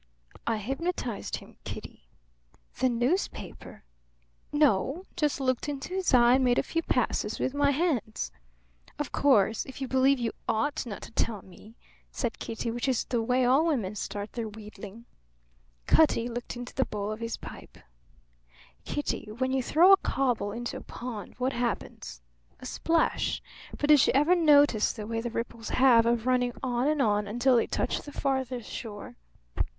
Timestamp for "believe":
9.87-10.17